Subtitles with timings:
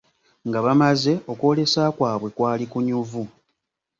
[0.47, 3.23] Nga bamaze okwolesa kwabwe okwali okunyuvu,